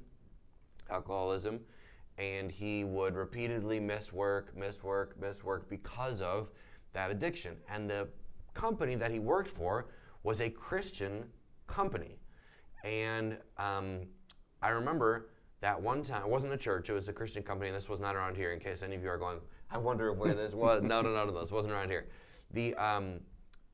alcoholism 0.90 1.60
and 2.18 2.52
he 2.52 2.84
would 2.84 3.16
repeatedly 3.16 3.80
miss 3.80 4.14
work, 4.14 4.56
miss 4.56 4.84
work, 4.84 5.20
miss 5.20 5.44
work 5.44 5.68
because 5.70 6.22
of 6.22 6.50
that 6.94 7.10
addiction. 7.10 7.56
And 7.70 7.90
the 7.90 8.08
company 8.54 8.96
that 8.96 9.12
he 9.12 9.20
worked 9.20 9.50
for 9.50 9.88
was 10.24 10.42
a 10.42 10.50
Christian 10.50 11.26
company. 11.68 12.20
And 12.84 13.38
um, 13.58 14.02
I 14.62 14.70
remember 14.70 15.30
that 15.62 15.80
one 15.80 16.04
time, 16.04 16.24
it 16.24 16.30
wasn't 16.30 16.54
a 16.54 16.58
church, 16.58 16.90
it 16.90 16.94
was 16.94 17.08
a 17.08 17.14
Christian 17.14 17.44
company, 17.44 17.70
and 17.70 17.76
this 17.76 17.88
was 17.88 18.00
not 18.00 18.16
around 18.16 18.36
here 18.36 18.52
in 18.52 18.60
case 18.60 18.82
any 18.82 18.96
of 18.96 19.04
you 19.04 19.10
are 19.10 19.18
going, 19.18 19.40
I 19.70 19.78
wonder 19.78 20.12
where 20.12 20.34
this 20.34 20.54
was. 20.54 20.82
no, 20.82 21.02
no, 21.02 21.14
no, 21.14 21.26
no, 21.26 21.40
this 21.40 21.52
wasn't 21.52 21.74
around 21.74 21.90
here. 21.90 22.08
The, 22.52 22.76
um, 22.76 23.22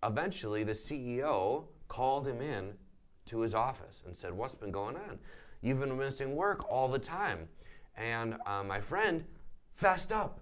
eventually, 0.04 0.64
the 0.64 0.74
CEO 0.74 1.66
called 1.88 2.28
him 2.28 2.42
in 2.42 2.74
to 3.28 3.42
his 3.42 3.54
office 3.54 4.04
and 4.06 4.16
said, 4.16 4.34
What's 4.34 4.56
been 4.56 4.72
going 4.72 4.96
on? 4.96 5.20
You've 5.62 5.80
been 5.80 5.98
missing 5.98 6.36
work 6.36 6.70
all 6.70 6.88
the 6.88 7.00
time. 7.00 7.48
And 7.96 8.36
uh, 8.46 8.64
my 8.64 8.80
friend 8.80 9.26
fessed 9.72 10.12
up. 10.12 10.40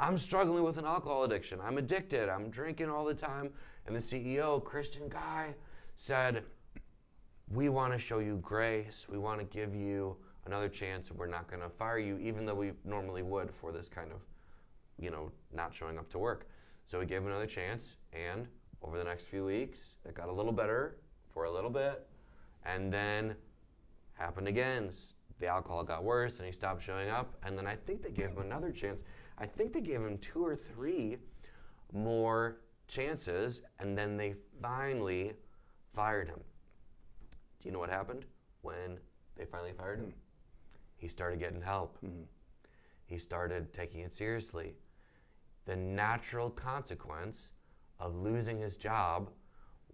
I'm 0.00 0.16
struggling 0.16 0.62
with 0.62 0.78
an 0.78 0.84
alcohol 0.84 1.24
addiction. 1.24 1.58
I'm 1.60 1.76
addicted. 1.76 2.28
I'm 2.28 2.50
drinking 2.50 2.88
all 2.88 3.04
the 3.04 3.14
time. 3.14 3.50
And 3.86 3.96
the 3.96 4.00
CEO, 4.00 4.62
Christian 4.62 5.08
guy, 5.08 5.54
said, 5.96 6.44
We 7.50 7.68
want 7.68 7.92
to 7.94 7.98
show 7.98 8.20
you 8.20 8.38
grace. 8.40 9.06
We 9.10 9.18
want 9.18 9.40
to 9.40 9.44
give 9.44 9.74
you 9.74 10.16
another 10.46 10.68
chance. 10.68 11.10
We're 11.10 11.26
not 11.26 11.48
going 11.48 11.62
to 11.62 11.68
fire 11.68 11.98
you, 11.98 12.16
even 12.18 12.46
though 12.46 12.54
we 12.54 12.72
normally 12.84 13.22
would 13.22 13.50
for 13.50 13.72
this 13.72 13.88
kind 13.88 14.12
of, 14.12 14.18
you 15.00 15.10
know, 15.10 15.32
not 15.52 15.74
showing 15.74 15.98
up 15.98 16.08
to 16.10 16.18
work. 16.18 16.48
So 16.84 17.00
we 17.00 17.06
gave 17.06 17.18
him 17.18 17.26
another 17.26 17.46
chance. 17.46 17.96
And 18.12 18.46
over 18.82 18.98
the 18.98 19.04
next 19.04 19.24
few 19.24 19.44
weeks, 19.44 19.96
it 20.04 20.14
got 20.14 20.28
a 20.28 20.32
little 20.32 20.52
better 20.52 20.98
for 21.34 21.44
a 21.44 21.50
little 21.50 21.70
bit. 21.70 22.06
And 22.64 22.92
then 22.92 23.34
happened 24.14 24.46
again 24.46 24.92
the 25.38 25.46
alcohol 25.46 25.84
got 25.84 26.04
worse 26.04 26.38
and 26.38 26.46
he 26.46 26.52
stopped 26.52 26.82
showing 26.82 27.08
up. 27.08 27.36
And 27.44 27.56
then 27.56 27.66
I 27.66 27.76
think 27.76 28.02
they 28.02 28.10
gave 28.10 28.30
him 28.30 28.38
another 28.38 28.70
chance. 28.70 29.02
I 29.38 29.46
think 29.46 29.72
they 29.72 29.80
gave 29.80 30.00
him 30.00 30.18
two 30.18 30.44
or 30.44 30.56
three 30.56 31.16
more 31.92 32.60
chances, 32.88 33.62
and 33.78 33.96
then 33.96 34.16
they 34.16 34.34
finally 34.60 35.34
fired 35.94 36.28
him. 36.28 36.40
Do 37.60 37.68
you 37.68 37.72
know 37.72 37.78
what 37.78 37.90
happened 37.90 38.24
when 38.62 38.98
they 39.36 39.44
finally 39.44 39.72
fired 39.72 40.00
him? 40.00 40.12
He 40.96 41.08
started 41.08 41.38
getting 41.38 41.62
help. 41.62 41.98
Mm-hmm. 42.04 42.22
He 43.06 43.18
started 43.18 43.72
taking 43.72 44.00
it 44.00 44.12
seriously. 44.12 44.74
The 45.66 45.76
natural 45.76 46.50
consequence 46.50 47.50
of 48.00 48.14
losing 48.14 48.58
his 48.58 48.76
job 48.76 49.30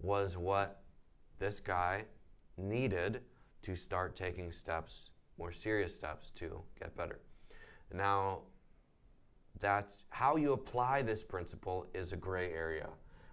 was 0.01 0.37
what 0.37 0.83
this 1.39 1.61
guy 1.61 2.05
needed 2.57 3.23
to 3.63 3.75
start 3.75 4.15
taking 4.15 4.53
steps 4.53 5.11
more 5.39 5.53
serious 5.53 5.95
steps 5.95 6.31
to 6.31 6.61
get 6.79 6.97
better. 6.97 7.21
Now, 7.93 8.41
that's 9.61 9.99
how 10.11 10.37
you 10.37 10.53
apply 10.53 11.03
this 11.03 11.23
principle 11.23 11.87
is 11.95 12.13
a 12.13 12.17
gray 12.17 12.53
area. 12.53 12.89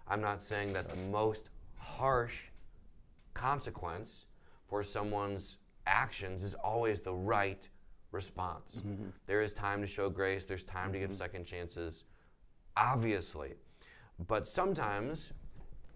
I'm 0.08 0.20
not 0.20 0.42
saying 0.42 0.72
that 0.72 0.88
the 0.88 0.96
most 1.10 1.50
harsh 1.76 2.36
consequence 3.34 4.26
for 4.68 4.82
someone's 4.82 5.58
actions 5.86 6.42
is 6.42 6.54
always 6.54 7.00
the 7.00 7.12
right 7.12 7.68
response. 8.12 8.80
Mm-hmm. 8.86 9.08
There 9.26 9.42
is 9.42 9.52
time 9.52 9.80
to 9.80 9.86
show 9.86 10.08
grace, 10.10 10.44
there's 10.44 10.64
time 10.64 10.84
mm-hmm. 10.84 10.92
to 10.92 10.98
give 11.00 11.10
mm-hmm. 11.10 11.18
second 11.18 11.44
chances, 11.44 12.04
obviously. 12.76 13.54
But 14.28 14.46
sometimes, 14.46 15.32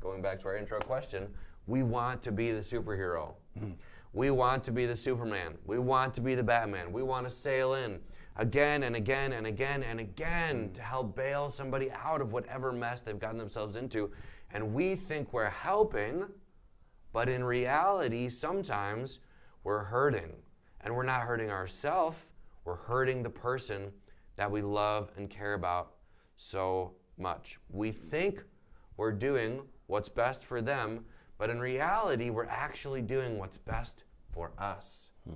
going 0.00 0.22
back 0.22 0.38
to 0.40 0.48
our 0.48 0.56
intro 0.56 0.80
question, 0.80 1.28
we 1.66 1.82
want 1.82 2.22
to 2.22 2.32
be 2.32 2.52
the 2.52 2.60
superhero. 2.60 3.34
Mm-hmm. 3.58 3.72
We 4.12 4.30
want 4.30 4.64
to 4.64 4.72
be 4.72 4.86
the 4.86 4.96
Superman. 4.96 5.58
We 5.66 5.78
want 5.78 6.14
to 6.14 6.22
be 6.22 6.34
the 6.34 6.42
Batman. 6.42 6.90
We 6.90 7.02
want 7.02 7.28
to 7.28 7.30
sail 7.30 7.74
in 7.74 8.00
again 8.38 8.82
and 8.82 8.96
again 8.96 9.32
and 9.32 9.46
again 9.46 9.82
and 9.82 10.00
again 10.00 10.70
to 10.74 10.82
help 10.82 11.16
bail 11.16 11.50
somebody 11.50 11.90
out 11.92 12.20
of 12.20 12.32
whatever 12.32 12.72
mess 12.72 13.00
they've 13.00 13.18
gotten 13.18 13.38
themselves 13.38 13.76
into. 13.76 14.10
And 14.52 14.74
we 14.74 14.96
think 14.96 15.32
we're 15.32 15.50
helping, 15.50 16.26
but 17.12 17.28
in 17.28 17.44
reality, 17.44 18.28
sometimes 18.28 19.20
we're 19.64 19.84
hurting. 19.84 20.32
And 20.82 20.94
we're 20.94 21.02
not 21.02 21.22
hurting 21.22 21.50
ourselves, 21.50 22.18
we're 22.64 22.76
hurting 22.76 23.22
the 23.22 23.30
person 23.30 23.90
that 24.36 24.50
we 24.50 24.62
love 24.62 25.10
and 25.16 25.28
care 25.28 25.54
about 25.54 25.94
so 26.36 26.92
much. 27.18 27.58
We 27.70 27.90
think 27.90 28.42
we're 28.96 29.12
doing 29.12 29.62
what's 29.86 30.08
best 30.08 30.44
for 30.44 30.60
them, 30.60 31.04
but 31.38 31.50
in 31.50 31.60
reality, 31.60 32.30
we're 32.30 32.46
actually 32.46 33.02
doing 33.02 33.38
what's 33.38 33.56
best 33.56 34.04
for 34.32 34.52
us. 34.58 35.10
Hmm. 35.26 35.34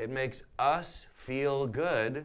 It 0.00 0.08
makes 0.08 0.44
us 0.58 1.04
feel 1.14 1.66
good 1.66 2.24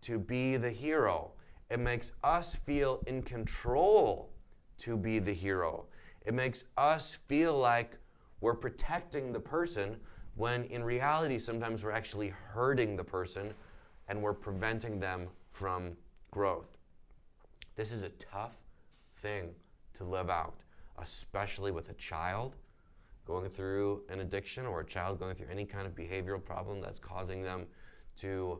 to 0.00 0.18
be 0.18 0.56
the 0.56 0.70
hero. 0.70 1.30
It 1.70 1.78
makes 1.78 2.10
us 2.24 2.56
feel 2.56 3.00
in 3.06 3.22
control 3.22 4.32
to 4.78 4.96
be 4.96 5.20
the 5.20 5.32
hero. 5.32 5.84
It 6.26 6.34
makes 6.34 6.64
us 6.76 7.18
feel 7.28 7.56
like 7.56 7.96
we're 8.40 8.56
protecting 8.56 9.32
the 9.32 9.38
person 9.38 9.98
when 10.34 10.64
in 10.64 10.82
reality, 10.82 11.38
sometimes 11.38 11.84
we're 11.84 11.92
actually 11.92 12.30
hurting 12.30 12.96
the 12.96 13.04
person 13.04 13.54
and 14.08 14.20
we're 14.20 14.34
preventing 14.34 14.98
them 14.98 15.28
from 15.52 15.92
growth. 16.32 16.76
This 17.76 17.92
is 17.92 18.02
a 18.02 18.08
tough 18.08 18.56
thing 19.20 19.50
to 19.94 20.02
live 20.02 20.28
out, 20.28 20.56
especially 20.98 21.70
with 21.70 21.88
a 21.88 21.94
child 21.94 22.56
going 23.26 23.48
through 23.50 24.02
an 24.08 24.20
addiction 24.20 24.66
or 24.66 24.80
a 24.80 24.84
child 24.84 25.18
going 25.18 25.34
through 25.34 25.46
any 25.50 25.64
kind 25.64 25.86
of 25.86 25.94
behavioral 25.94 26.42
problem 26.42 26.80
that's 26.80 26.98
causing 26.98 27.42
them 27.42 27.66
to 28.16 28.58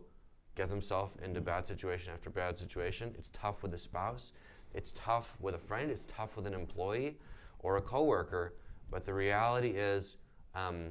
get 0.54 0.68
themselves 0.68 1.12
into 1.22 1.40
bad 1.40 1.66
situation 1.66 2.12
after 2.12 2.30
bad 2.30 2.58
situation. 2.58 3.14
It's 3.18 3.30
tough 3.30 3.62
with 3.62 3.74
a 3.74 3.78
spouse. 3.78 4.32
It's 4.74 4.92
tough 4.92 5.36
with 5.40 5.54
a 5.54 5.58
friend. 5.58 5.90
It's 5.90 6.06
tough 6.06 6.36
with 6.36 6.46
an 6.46 6.54
employee 6.54 7.18
or 7.58 7.76
a 7.76 7.80
coworker. 7.80 8.54
But 8.90 9.04
the 9.04 9.14
reality 9.14 9.70
is, 9.70 10.16
um, 10.54 10.90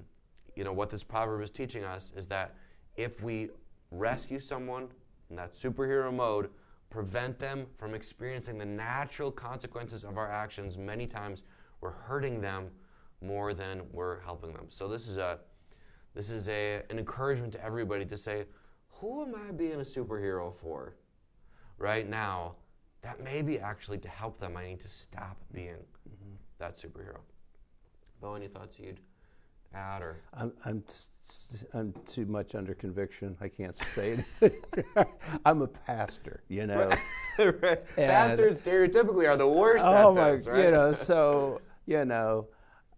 you 0.55 0.63
know, 0.63 0.73
what 0.73 0.89
this 0.89 1.03
proverb 1.03 1.41
is 1.43 1.51
teaching 1.51 1.83
us 1.83 2.11
is 2.15 2.27
that 2.27 2.55
if 2.95 3.21
we 3.21 3.49
rescue 3.91 4.39
someone 4.39 4.87
in 5.29 5.35
that 5.35 5.53
superhero 5.53 6.13
mode, 6.13 6.49
prevent 6.89 7.39
them 7.39 7.67
from 7.77 7.93
experiencing 7.93 8.57
the 8.57 8.65
natural 8.65 9.31
consequences 9.31 10.03
of 10.03 10.17
our 10.17 10.29
actions, 10.29 10.77
many 10.77 11.07
times 11.07 11.43
we're 11.79 11.91
hurting 11.91 12.41
them 12.41 12.69
more 13.21 13.53
than 13.53 13.81
we're 13.91 14.19
helping 14.21 14.53
them. 14.53 14.67
So 14.69 14.87
this 14.87 15.07
is 15.07 15.17
a 15.17 15.39
this 16.13 16.29
is 16.29 16.49
a 16.49 16.81
an 16.89 16.99
encouragement 16.99 17.53
to 17.53 17.63
everybody 17.63 18.05
to 18.05 18.17
say, 18.17 18.45
who 18.89 19.23
am 19.23 19.33
I 19.35 19.51
being 19.51 19.73
a 19.73 19.85
superhero 19.85 20.53
for? 20.53 20.95
Right 21.77 22.07
now, 22.07 22.55
that 23.01 23.23
may 23.23 23.41
be 23.41 23.59
actually 23.59 23.97
to 23.99 24.09
help 24.09 24.39
them. 24.39 24.55
I 24.55 24.67
need 24.67 24.81
to 24.81 24.87
stop 24.87 25.37
being 25.51 25.77
mm-hmm. 26.07 26.35
that 26.59 26.77
superhero. 26.77 27.19
Bo, 28.21 28.35
any 28.35 28.47
thoughts 28.47 28.77
you'd 28.77 28.99
add 29.73 30.03
or? 30.03 30.17
I'm, 30.33 30.53
I'm, 30.65 30.81
t- 30.81 31.65
I'm 31.73 31.93
too 32.05 32.27
much 32.27 32.53
under 32.53 32.75
conviction. 32.75 33.35
I 33.41 33.47
can't 33.47 33.75
say 33.95 34.23
it. 34.41 34.63
I'm 35.45 35.63
a 35.63 35.67
pastor, 35.67 36.43
you 36.47 36.67
know. 36.67 36.91
right. 37.39 37.83
Pastors 37.95 38.61
stereotypically 38.61 39.27
are 39.27 39.37
the 39.37 39.47
worst 39.47 39.83
oh 39.83 40.15
at 40.17 40.35
this, 40.35 40.45
my, 40.45 40.51
right? 40.51 40.65
You 40.65 40.71
know, 40.71 40.93
so, 40.93 41.61
you 41.87 42.05
know, 42.05 42.47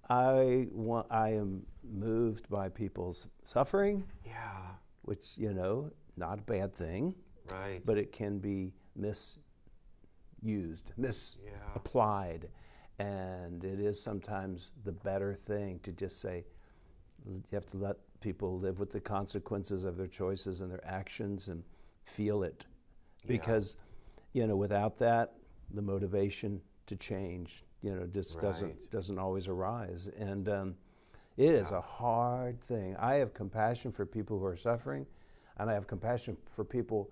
I 0.10 0.68
want, 0.72 1.08
I 1.10 1.30
am 1.30 1.66
moved 1.84 2.50
by 2.50 2.70
people's 2.70 3.28
suffering. 3.44 4.04
Yeah. 4.26 4.34
Which, 5.04 5.38
you 5.38 5.54
know, 5.54 5.92
not 6.18 6.40
a 6.40 6.42
bad 6.44 6.74
thing. 6.74 7.16
Right. 7.52 7.82
But 7.86 7.98
it 7.98 8.12
can 8.12 8.40
be 8.40 8.74
misused, 8.96 9.40
misapplied. 10.98 12.48
Yeah. 13.00 13.06
And 13.06 13.64
it 13.64 13.80
is 13.80 14.02
sometimes 14.02 14.72
the 14.84 14.92
better 14.92 15.34
thing 15.34 15.80
to 15.80 15.92
just 15.92 16.22
say, 16.22 16.46
you 17.26 17.42
have 17.52 17.66
to 17.68 17.78
let 17.78 17.98
people 18.20 18.60
live 18.60 18.80
with 18.80 18.92
the 18.92 19.00
consequences 19.00 19.84
of 19.84 19.98
their 19.98 20.08
choices 20.08 20.62
and 20.62 20.72
their 20.72 20.86
actions 20.86 21.48
and 21.48 21.64
feel 22.06 22.44
it. 22.44 22.66
Because, 23.26 23.78
yeah. 24.34 24.44
you 24.44 24.48
know, 24.48 24.56
without 24.56 24.98
that, 25.00 25.34
the 25.74 25.82
motivation 25.82 26.62
to 26.86 26.96
change 26.96 27.64
you 27.84 27.94
know 27.94 28.08
just 28.08 28.36
right. 28.36 28.42
doesn't 28.42 28.92
doesn't 28.92 29.20
always 29.20 29.48
arise 29.48 30.10
and 30.18 30.50
um, 30.50 30.76
it 31.38 31.50
is 31.54 31.72
yeah. 31.72 31.78
a 31.78 31.82
hard 31.82 32.60
thing 32.62 32.96
i 32.98 33.16
have 33.16 33.34
compassion 33.34 33.92
for 33.92 34.06
people 34.06 34.40
who 34.40 34.46
are 34.46 34.56
suffering 34.56 35.06
and 35.58 35.70
i 35.70 35.74
have 35.74 35.86
compassion 35.86 36.36
for 36.46 36.64
people 36.64 37.12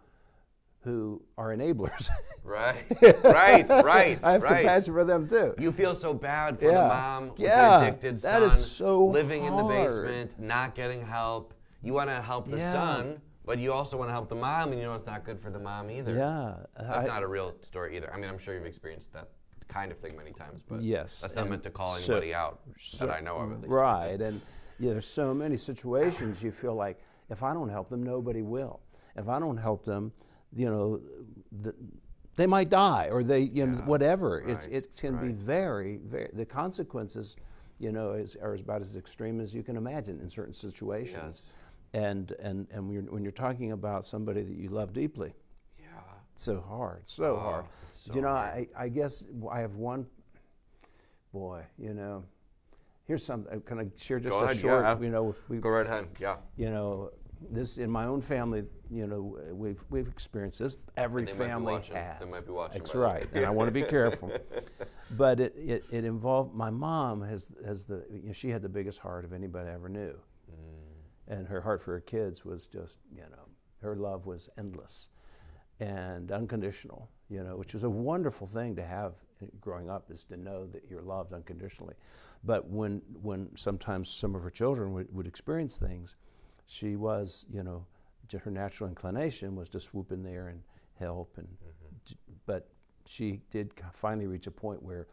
who 0.83 1.21
are 1.37 1.55
enablers 1.55 2.09
right 2.43 2.83
right 3.23 3.69
right 3.69 4.19
i 4.23 4.31
have 4.31 4.41
right. 4.41 4.57
compassion 4.61 4.93
for 4.93 5.03
them 5.03 5.27
too 5.27 5.53
you 5.59 5.71
feel 5.71 5.93
so 5.93 6.13
bad 6.13 6.57
for 6.57 6.65
yeah. 6.65 6.81
the 6.81 6.87
mom 6.87 7.31
yeah. 7.37 7.79
the 7.79 7.87
addicted 7.87 8.15
that 8.19 8.39
son 8.39 8.43
is 8.43 8.65
so 8.65 9.05
living 9.05 9.45
hard. 9.45 9.51
in 9.51 9.67
the 9.67 9.73
basement 9.73 10.39
not 10.39 10.73
getting 10.73 11.05
help 11.05 11.53
you 11.83 11.93
want 11.93 12.09
to 12.09 12.21
help 12.21 12.47
the 12.47 12.57
yeah. 12.57 12.71
son 12.71 13.21
but 13.43 13.59
you 13.59 13.73
also 13.73 13.97
want 13.97 14.07
to 14.07 14.13
help 14.13 14.29
the 14.29 14.35
mom 14.35 14.71
and 14.71 14.79
you 14.79 14.85
know 14.85 14.93
it's 14.93 15.05
not 15.05 15.23
good 15.23 15.39
for 15.39 15.51
the 15.51 15.59
mom 15.59 15.91
either 15.91 16.15
yeah 16.15 16.55
that's 16.79 17.03
I, 17.03 17.07
not 17.07 17.21
a 17.21 17.27
real 17.27 17.53
story 17.61 17.97
either 17.97 18.11
i 18.11 18.17
mean 18.17 18.29
i'm 18.29 18.39
sure 18.39 18.55
you've 18.55 18.65
experienced 18.65 19.13
that 19.13 19.29
kind 19.71 19.91
of 19.91 19.97
thing 19.97 20.15
many 20.15 20.31
times, 20.31 20.61
but 20.61 20.81
yes, 20.81 21.21
that's 21.21 21.35
not 21.35 21.49
meant 21.49 21.63
to 21.63 21.69
call 21.69 21.95
anybody 21.95 22.31
so, 22.31 22.37
out 22.37 22.59
so, 22.77 23.05
that 23.05 23.15
I 23.15 23.21
know 23.21 23.37
of 23.37 23.51
at 23.51 23.61
least. 23.61 23.71
Right, 23.71 24.19
and 24.19 24.41
yeah, 24.79 24.91
there's 24.91 25.07
so 25.07 25.33
many 25.33 25.55
situations 25.55 26.43
you 26.43 26.51
feel 26.51 26.75
like 26.75 26.99
if 27.29 27.43
I 27.43 27.53
don't 27.53 27.69
help 27.69 27.89
them, 27.89 28.03
nobody 28.03 28.41
will. 28.41 28.81
If 29.15 29.29
I 29.29 29.39
don't 29.39 29.57
help 29.57 29.85
them, 29.85 30.11
you 30.53 30.69
know, 30.69 31.01
the, 31.61 31.73
they 32.35 32.47
might 32.47 32.69
die 32.69 33.09
or 33.11 33.23
they, 33.23 33.41
you 33.41 33.67
know, 33.67 33.77
whatever. 33.85 34.43
Right, 34.45 34.67
it 34.69 34.97
can 34.99 35.15
right. 35.15 35.27
be 35.27 35.31
very, 35.31 35.97
very. 35.97 36.29
The 36.33 36.45
consequences, 36.45 37.35
you 37.79 37.91
know, 37.91 38.13
is, 38.13 38.35
are 38.35 38.55
about 38.55 38.81
as 38.81 38.95
extreme 38.95 39.39
as 39.39 39.53
you 39.53 39.63
can 39.63 39.77
imagine 39.77 40.19
in 40.19 40.29
certain 40.29 40.53
situations. 40.53 41.43
Yes. 41.45 42.03
And 42.03 42.31
and 42.41 42.67
and 42.71 42.87
when 42.87 42.93
you're, 42.93 43.03
when 43.03 43.23
you're 43.23 43.33
talking 43.33 43.73
about 43.73 44.05
somebody 44.05 44.43
that 44.43 44.55
you 44.55 44.69
love 44.69 44.93
deeply, 44.93 45.29
yeah, 45.29 45.33
so 46.41 46.61
hard, 46.67 47.01
so 47.05 47.37
oh. 47.37 47.39
hard 47.39 47.65
so 48.01 48.15
you 48.15 48.21
know, 48.21 48.29
I, 48.29 48.67
I 48.75 48.89
guess 48.89 49.23
I 49.51 49.59
have 49.59 49.75
one, 49.75 50.07
boy, 51.31 51.63
you 51.77 51.93
know, 51.93 52.23
here's 53.05 53.23
some, 53.23 53.45
uh, 53.51 53.57
can 53.59 53.77
I 53.77 53.85
share 53.95 54.19
just 54.19 54.35
Go 54.35 54.41
a 54.41 54.45
ahead, 54.45 54.57
short, 54.57 54.83
yeah. 54.83 54.99
you 54.99 55.09
know. 55.09 55.35
We, 55.49 55.57
Go 55.57 55.69
right 55.69 55.85
ahead, 55.85 56.07
yeah. 56.19 56.37
You 56.57 56.71
know, 56.71 57.11
this, 57.51 57.77
in 57.77 57.91
my 57.91 58.05
own 58.05 58.21
family, 58.21 58.63
you 58.89 59.05
know, 59.05 59.37
we've, 59.53 59.83
we've 59.91 60.07
experienced 60.07 60.57
this. 60.57 60.77
Every 60.97 61.27
family 61.27 61.73
watching, 61.73 61.95
has. 61.95 62.19
They 62.21 62.25
might 62.25 62.47
be 62.47 62.53
watching. 62.53 62.79
That's 62.79 62.95
right, 62.95 63.27
and 63.33 63.45
I 63.45 63.51
want 63.51 63.67
to 63.67 63.73
be 63.73 63.83
careful. 63.83 64.31
But 65.17 65.41
it, 65.41 65.53
it, 65.57 65.83
it, 65.91 66.05
involved, 66.05 66.55
my 66.55 66.69
mom 66.69 67.21
has, 67.21 67.51
has 67.65 67.83
the, 67.83 68.05
you 68.09 68.27
know, 68.27 68.31
she 68.31 68.49
had 68.49 68.61
the 68.61 68.69
biggest 68.69 68.99
heart 68.99 69.25
of 69.25 69.33
anybody 69.33 69.69
I 69.69 69.73
ever 69.73 69.89
knew. 69.89 70.17
Mm. 70.49 71.37
And 71.37 71.47
her 71.49 71.59
heart 71.59 71.81
for 71.81 71.91
her 71.91 71.99
kids 71.99 72.45
was 72.45 72.65
just, 72.65 72.97
you 73.13 73.23
know, 73.23 73.49
her 73.81 73.97
love 73.97 74.25
was 74.25 74.47
endless 74.57 75.09
and 75.81 76.31
unconditional, 76.31 77.09
you 77.27 77.43
know, 77.43 77.57
which 77.57 77.73
is 77.73 77.83
a 77.83 77.89
wonderful 77.89 78.45
thing 78.45 78.75
to 78.75 78.83
have 78.83 79.15
growing 79.59 79.89
up 79.89 80.11
is 80.11 80.23
to 80.23 80.37
know 80.37 80.67
that 80.67 80.83
you're 80.87 81.01
loved 81.01 81.33
unconditionally. 81.33 81.95
But 82.43 82.69
when, 82.69 83.01
when 83.21 83.49
sometimes 83.55 84.07
some 84.07 84.35
of 84.35 84.43
her 84.43 84.51
children 84.51 84.93
would, 84.93 85.13
would 85.13 85.25
experience 85.25 85.77
things, 85.77 86.15
she 86.67 86.95
was, 86.95 87.47
you 87.51 87.63
know, 87.63 87.85
her 88.31 88.51
natural 88.51 88.87
inclination 88.87 89.55
was 89.55 89.67
to 89.69 89.79
swoop 89.79 90.11
in 90.11 90.23
there 90.23 90.49
and 90.49 90.61
help. 90.99 91.37
And, 91.37 91.47
mm-hmm. 91.47 92.13
But 92.45 92.69
she 93.07 93.41
did 93.49 93.73
finally 93.91 94.27
reach 94.27 94.45
a 94.47 94.51
point 94.51 94.81
where 94.83 95.07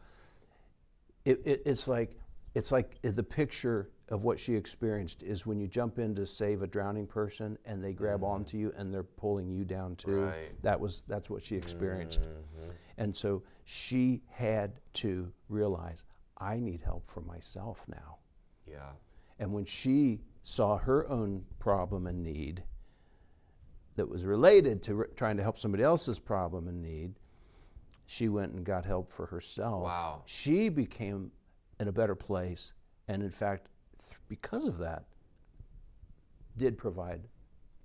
it, 1.25 1.41
it, 1.45 1.63
it's 1.65 1.87
like 1.87 2.17
it's 2.55 2.71
like 2.71 2.97
the 3.01 3.23
picture 3.23 3.89
of 4.09 4.23
what 4.23 4.39
she 4.39 4.55
experienced 4.55 5.21
is 5.21 5.45
when 5.45 5.59
you 5.59 5.67
jump 5.67 5.99
in 5.99 6.15
to 6.15 6.25
save 6.25 6.63
a 6.63 6.67
drowning 6.67 7.05
person 7.05 7.57
and 7.65 7.83
they 7.83 7.93
grab 7.93 8.21
mm-hmm. 8.21 8.31
onto 8.31 8.57
you 8.57 8.73
and 8.75 8.93
they're 8.93 9.03
pulling 9.03 9.49
you 9.49 9.63
down 9.63 9.95
too. 9.95 10.21
Right. 10.21 10.63
That 10.63 10.79
was 10.79 11.03
that's 11.07 11.29
what 11.29 11.43
she 11.43 11.55
experienced. 11.55 12.21
Mm-hmm. 12.21 12.71
And 12.97 13.15
so 13.15 13.43
she 13.63 14.23
had 14.27 14.79
to 14.93 15.31
realize 15.47 16.05
I 16.37 16.57
need 16.57 16.81
help 16.81 17.05
for 17.05 17.21
myself 17.21 17.85
now. 17.87 18.17
Yeah. 18.67 18.91
And 19.37 19.53
when 19.53 19.65
she 19.65 20.21
saw 20.43 20.77
her 20.77 21.07
own 21.07 21.45
problem 21.59 22.07
and 22.07 22.23
need 22.23 22.63
that 23.95 24.09
was 24.09 24.25
related 24.25 24.81
to 24.83 24.95
re- 24.95 25.07
trying 25.15 25.37
to 25.37 25.43
help 25.43 25.57
somebody 25.59 25.83
else's 25.83 26.17
problem 26.17 26.67
and 26.67 26.81
need, 26.81 27.13
she 28.07 28.27
went 28.27 28.53
and 28.53 28.65
got 28.65 28.85
help 28.85 29.11
for 29.11 29.27
herself. 29.27 29.83
Wow. 29.83 30.23
She 30.25 30.69
became 30.69 31.31
in 31.79 31.87
a 31.87 31.91
better 31.91 32.15
place 32.15 32.73
and 33.07 33.21
in 33.21 33.29
fact 33.29 33.69
because 34.27 34.67
of 34.67 34.77
that, 34.79 35.05
did 36.57 36.77
provide 36.77 37.21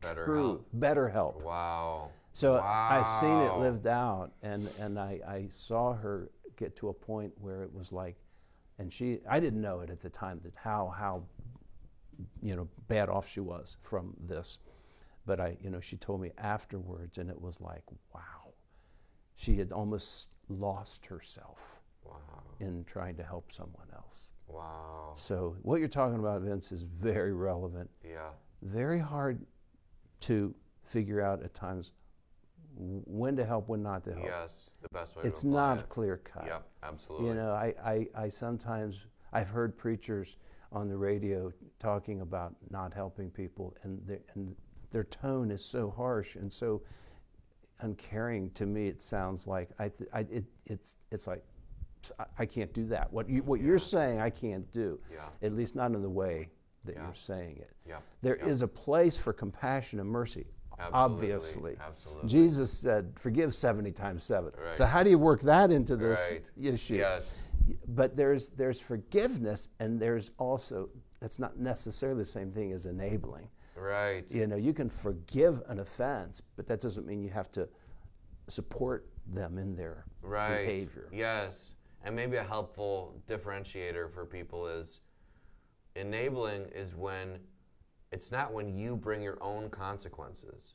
better 0.03 0.25
true, 0.25 0.47
help. 0.47 0.69
better 0.75 1.09
help. 1.09 1.43
Wow. 1.43 2.11
So 2.33 2.55
wow. 2.55 2.89
I 2.91 3.03
seen 3.21 3.39
it 3.39 3.59
lived 3.59 3.87
out, 3.87 4.33
and 4.43 4.69
and 4.79 4.99
I, 4.99 5.21
I 5.27 5.47
saw 5.49 5.95
her 5.95 6.31
get 6.57 6.77
to 6.77 6.89
a 6.89 6.93
point 6.93 7.33
where 7.41 7.63
it 7.63 7.73
was 7.73 7.93
like, 7.93 8.17
and 8.79 8.93
she 8.93 9.21
I 9.29 9.41
didn't 9.41 9.61
know 9.61 9.81
it 9.81 9.91
at 9.91 10.01
the 10.01 10.11
time 10.11 10.41
that 10.45 10.57
how 10.57 10.93
how 10.97 11.25
you 12.43 12.57
know 12.57 12.69
bad 12.89 13.09
off 13.09 13.29
she 13.29 13.41
was 13.41 13.77
from 13.83 14.15
this, 14.21 14.59
but 15.27 15.41
I 15.41 15.57
you 15.61 15.71
know 15.71 15.81
she 15.81 15.97
told 15.97 16.21
me 16.21 16.33
afterwards, 16.39 17.19
and 17.19 17.31
it 17.31 17.41
was 17.41 17.61
like 17.61 17.85
wow, 18.13 18.53
she 19.35 19.57
had 19.57 19.73
almost 19.73 20.35
lost 20.49 21.07
herself. 21.07 21.81
In 22.61 22.85
trying 22.85 23.17
to 23.17 23.23
help 23.23 23.53
someone 23.53 23.87
else. 23.95 24.33
Wow. 24.49 25.15
So 25.17 25.57
what 25.63 25.81
you're 25.81 25.89
talking 25.89 26.19
about, 26.19 26.43
Vince, 26.43 26.73
is 26.73 26.83
very 26.83 27.33
relevant. 27.33 27.91
Yeah. 28.05 28.31
Very 28.63 28.99
hard 28.99 29.45
to 30.21 30.55
figure 30.85 31.21
out 31.21 31.43
at 31.43 31.55
times 31.55 31.93
when 32.77 33.37
to 33.37 33.45
help, 33.45 33.69
when 33.69 33.83
not 33.83 34.05
to 34.05 34.13
help. 34.13 34.25
Yes, 34.25 34.71
the 34.83 34.89
best 34.89 35.17
way. 35.17 35.23
It's 35.25 35.45
not 35.45 35.79
it. 35.79 35.89
clear 35.89 36.17
cut. 36.17 36.45
Yeah, 36.47 36.59
absolutely. 36.83 37.29
You 37.29 37.35
know, 37.35 37.53
I, 37.53 37.75
I, 37.85 38.07
I 38.17 38.29
sometimes, 38.29 39.07
I've 39.33 39.49
heard 39.49 39.77
preachers 39.77 40.37
on 40.73 40.89
the 40.89 40.97
radio 40.97 41.53
talking 41.79 42.21
about 42.21 42.55
not 42.71 42.93
helping 42.93 43.31
people, 43.31 43.77
and 43.83 44.05
their, 44.07 44.21
and 44.35 44.57
their 44.91 45.05
tone 45.05 45.51
is 45.51 45.65
so 45.65 45.91
harsh 45.91 46.37
and 46.37 46.53
so 46.53 46.83
uncaring 47.81 48.51
to 48.53 48.67
me. 48.67 48.89
It 48.89 49.01
sounds 49.01 49.47
like 49.47 49.71
I, 49.79 49.89
th- 49.89 50.11
I 50.13 50.21
it, 50.21 50.45
it's, 50.67 50.99
it's 51.13 51.27
like, 51.27 51.45
I- 52.19 52.25
I 52.41 52.47
can't 52.47 52.73
do 52.73 52.87
that. 52.87 53.13
What, 53.13 53.29
you, 53.29 53.43
what 53.43 53.61
you're 53.61 53.79
saying, 53.79 54.21
I 54.21 54.31
can't 54.31 54.71
do. 54.73 54.99
Yeah. 55.13 55.29
At 55.43 55.53
least 55.55 55.75
not 55.75 55.93
in 55.93 56.03
the 56.03 56.09
way 56.11 56.51
that 56.85 56.95
Yeah. 56.97 57.05
you're 57.05 57.15
saying 57.15 57.57
it. 57.59 57.71
Yep, 57.87 58.03
There 58.23 58.37
is 58.37 58.63
a 58.63 58.69
place 58.69 59.19
for 59.19 59.33
compassion 59.33 60.01
and 60.01 60.09
mercy, 60.09 60.47
Absolutely, 60.79 60.93
obviously. 61.33 61.77
absolutely. 61.81 62.29
Jesus 62.29 62.73
said, 62.73 63.13
forgive 63.19 63.55
70 63.55 63.91
times 63.93 64.25
7. 64.25 64.53
Right. 64.63 64.77
So, 64.77 64.87
how 64.87 65.03
do 65.03 65.11
you 65.11 65.19
work 65.19 65.41
that 65.43 65.71
into 65.71 65.97
this 65.97 66.31
Right. 66.31 66.45
issue? 66.61 66.97
Yes. 66.97 67.39
But 67.89 68.17
there's, 68.17 68.51
there's 68.51 68.81
forgiveness, 68.81 69.69
and 69.81 69.99
there's 69.99 70.33
also, 70.39 70.91
that's 71.21 71.39
not 71.39 71.59
necessarily 71.59 72.19
the 72.19 72.25
same 72.27 72.51
thing 72.51 72.73
as 72.73 72.85
enabling. 72.87 73.49
Right. 73.77 74.31
You 74.31 74.47
know, 74.47 74.57
you 74.57 74.73
can 74.75 74.89
forgive 74.91 75.63
an 75.69 75.81
offense, 75.81 76.41
but 76.57 76.67
that 76.67 76.81
doesn't 76.81 77.07
mean 77.07 77.23
you 77.23 77.31
have 77.31 77.51
to 77.53 77.69
support 78.49 79.07
them 79.27 79.59
in 79.59 79.75
their 79.75 80.05
right. 80.23 80.59
behavior. 80.67 81.09
Yes. 81.13 81.75
And 82.05 82.15
maybe 82.15 82.37
a 82.37 82.45
helpful 82.45 83.21
differentiator 83.27 84.13
for 84.13 84.27
people 84.27 84.67
is 84.67 85.01
enabling 85.97 86.67
is 86.75 86.95
when 86.95 87.39
it's 88.13 88.31
not 88.31 88.53
when 88.53 88.77
you 88.77 88.95
bring 88.97 89.23
your 89.23 89.39
own 89.43 89.71
consequences. 89.71 90.75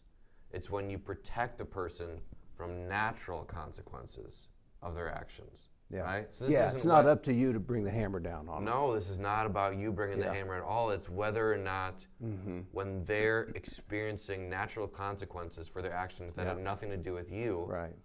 It's 0.51 0.69
when 0.69 0.89
you 0.89 0.97
protect 0.97 1.61
a 1.61 1.65
person 1.65 2.19
from 2.57 2.87
natural 2.87 3.43
consequences 3.43 4.47
of 4.81 4.95
their 4.95 5.09
actions. 5.09 5.69
Yeah. 5.91 6.01
Right? 6.01 6.27
So 6.31 6.45
yeah, 6.47 6.63
isn't 6.65 6.75
it's 6.75 6.85
not 6.85 7.05
what- 7.05 7.11
up 7.11 7.23
to 7.23 7.33
you 7.33 7.53
to 7.53 7.59
bring 7.59 7.83
the 7.83 7.89
hammer 7.91 8.19
down 8.19 8.47
on 8.49 8.63
them. 8.63 8.73
No, 8.73 8.93
this 8.93 9.09
is 9.09 9.17
not 9.19 9.45
about 9.45 9.75
you 9.77 9.91
bringing 9.91 10.19
Yeah. 10.19 10.27
the 10.29 10.33
hammer 10.33 10.55
at 10.55 10.63
all. 10.63 10.89
It's 10.91 11.09
whether 11.09 11.51
or 11.53 11.57
not, 11.57 12.05
Mm-hmm. 12.23 12.61
when 12.71 13.03
they're 13.03 13.43
experiencing 13.55 14.49
natural 14.49 14.87
consequences 14.87 15.67
for 15.67 15.81
their 15.81 15.93
actions 15.93 16.35
that 16.35 16.43
Yeah. 16.43 16.49
have 16.49 16.59
nothing 16.59 16.89
to 16.89 16.97
do 16.97 17.13
with 17.13 17.31
you, 17.31 17.65
Right. 17.65 17.95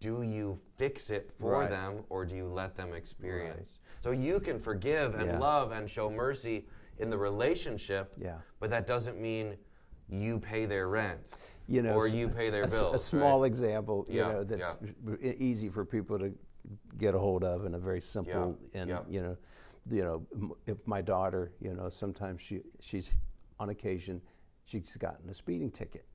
Do 0.00 0.22
you 0.22 0.58
fix 0.76 1.10
it 1.10 1.30
for 1.38 1.52
Right. 1.52 1.70
them 1.70 2.04
or 2.08 2.24
do 2.24 2.34
you 2.34 2.46
let 2.46 2.74
them 2.74 2.94
experience? 2.94 3.78
So 4.00 4.10
you 4.12 4.40
can 4.40 4.58
forgive 4.58 5.14
and 5.14 5.26
Yeah. 5.26 5.38
love 5.38 5.72
and 5.72 5.88
show 5.88 6.10
mercy 6.10 6.66
in 6.98 7.10
the 7.10 7.18
relationship, 7.18 8.14
Yeah. 8.16 8.40
but 8.58 8.70
that 8.70 8.86
doesn't 8.86 9.20
mean 9.20 9.58
you 10.08 10.40
pay 10.40 10.64
their 10.66 10.88
rent 10.88 11.36
you 11.68 11.82
know, 11.82 11.94
or 11.94 12.08
you 12.08 12.28
pay 12.28 12.50
their 12.50 12.64
a, 12.64 12.66
bills. 12.68 12.96
A 12.96 12.98
small 12.98 13.42
right? 13.42 13.46
example, 13.46 14.04
you 14.08 14.18
Yeah, 14.18 14.32
know, 14.32 14.44
that's 14.44 14.76
e- 15.22 15.36
easy 15.38 15.68
for 15.68 15.84
people 15.84 16.18
to 16.18 16.34
get 16.98 17.14
a 17.14 17.18
hold 17.18 17.44
of 17.44 17.64
and 17.64 17.76
a 17.76 17.78
very 17.78 18.00
simple 18.00 18.58
and 18.74 18.90
yeah. 18.90 19.04
you 19.06 19.22
know, 19.22 19.36
you 19.88 20.02
know, 20.02 20.56
if 20.66 20.84
my 20.86 21.00
daughter, 21.00 21.52
you 21.60 21.74
know, 21.74 21.88
sometimes 21.88 22.40
she 22.40 22.62
she's 22.80 23.16
on 23.60 23.68
occasion 23.68 24.20
she's 24.64 24.96
gotten 24.96 25.28
a 25.30 25.34
speeding 25.34 25.70
ticket. 25.70 26.06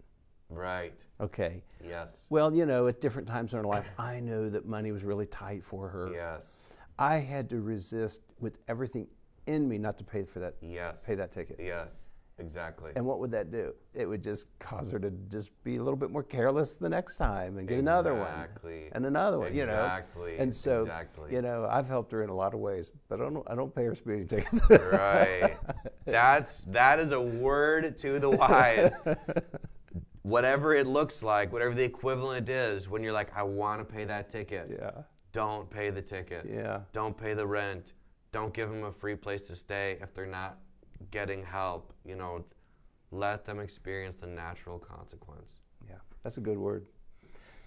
Right. 0.50 1.04
Okay. 1.20 1.64
Yes. 1.84 2.28
Well, 2.30 2.54
you 2.54 2.66
know, 2.66 2.88
at 2.88 3.02
different 3.02 3.28
times 3.28 3.54
in 3.54 3.60
her 3.60 3.66
life, 3.66 3.86
I 3.98 4.20
know 4.20 4.50
that 4.50 4.66
money 4.66 4.92
was 4.92 5.04
really 5.04 5.26
tight 5.26 5.64
for 5.64 5.88
her. 5.90 6.12
Yes. 6.14 6.70
I 7.00 7.16
had 7.18 7.50
to 7.50 7.62
resist 7.62 8.22
with 8.40 8.60
everything 8.68 9.08
in 9.48 9.68
me 9.68 9.78
not 9.78 9.98
to 9.98 10.04
pay 10.04 10.24
for 10.24 10.40
that 10.40 10.56
Yes. 10.62 11.04
pay 11.06 11.16
that 11.16 11.32
ticket. 11.32 11.60
Yes. 11.60 12.08
Exactly. 12.38 12.92
And 12.98 13.06
what 13.06 13.20
would 13.20 13.32
that 13.32 13.50
do? 13.50 13.74
It 13.94 14.06
would 14.08 14.22
just 14.22 14.48
cause 14.60 14.92
her 14.92 15.00
to 15.00 15.10
just 15.30 15.52
be 15.64 15.78
a 15.78 15.82
little 15.82 15.96
bit 15.96 16.12
more 16.12 16.22
careless 16.24 16.76
the 16.76 16.90
next 16.90 17.16
time 17.16 17.58
and 17.58 17.66
get 17.66 17.80
another 17.80 18.14
one 18.14 18.28
Exactly. 18.28 18.90
and 18.92 19.06
another 19.06 19.40
one. 19.40 19.56
You 19.56 19.66
know, 19.66 19.84
Exactly. 19.86 20.38
and 20.38 20.54
so 20.54 20.82
Exactly. 20.82 21.32
you 21.34 21.42
know, 21.42 21.66
I've 21.72 21.88
helped 21.88 22.12
her 22.12 22.24
in 22.24 22.30
a 22.30 22.36
lot 22.36 22.54
of 22.54 22.60
ways, 22.60 22.92
but 23.08 23.22
I 23.22 23.24
don't 23.24 23.50
I 23.50 23.56
don't 23.56 23.74
pay 23.74 23.86
her 23.86 23.96
speeding 23.96 24.28
tickets. 24.28 24.62
right. 24.70 25.58
That's 26.06 26.62
that 26.68 27.00
is 27.00 27.14
a 27.14 27.22
word 27.22 27.98
to 28.00 28.20
the 28.20 28.30
wise. 28.30 28.94
whatever 30.26 30.74
it 30.74 30.88
looks 30.88 31.22
like, 31.22 31.54
whatever 31.54 31.76
the 31.76 31.84
equivalent 31.84 32.50
is, 32.50 32.90
when 32.90 33.04
you're 33.04 33.14
like, 33.14 33.30
I 33.38 33.44
want 33.44 33.80
to 33.80 33.86
pay 33.86 34.06
that 34.06 34.28
ticket. 34.28 34.72
yeah, 34.72 35.04
Don't 35.32 35.70
pay 35.70 35.92
the 35.92 36.02
ticket. 36.02 36.48
yeah, 36.52 36.80
Don't 36.94 37.16
pay 37.16 37.36
the 37.36 37.46
rent. 37.46 37.94
Don't 38.32 38.52
give 38.52 38.70
them 38.72 38.84
a 38.86 38.92
free 38.92 39.16
place 39.16 39.42
to 39.48 39.56
stay 39.56 39.98
if 40.02 40.16
they're 40.16 40.26
not 40.26 40.58
getting 41.12 41.44
help. 41.44 41.94
You 42.04 42.16
know, 42.16 42.44
let 43.12 43.46
them 43.46 43.60
experience 43.60 44.16
the 44.20 44.26
natural 44.28 44.80
consequence. 44.80 45.60
yeah. 45.88 45.96
That's 46.24 46.38
a 46.38 46.42
good 46.42 46.58
word. 46.58 46.88